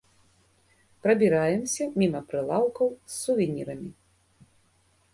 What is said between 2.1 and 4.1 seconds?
прылаўкаў з сувенірамі.